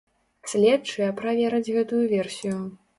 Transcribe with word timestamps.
Следчыя 0.53 1.11
правераць 1.21 1.65
гэтую 1.79 2.05
версію. 2.19 2.57